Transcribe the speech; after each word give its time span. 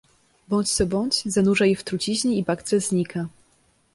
"Bądź 0.47 0.71
co 0.71 0.85
bądź 0.85 1.23
zanurza 1.33 1.65
je 1.65 1.75
w 1.75 1.83
truciźnie 1.83 2.35
i 2.35 2.43
bakcyl 2.43 2.81
znika." 2.81 3.27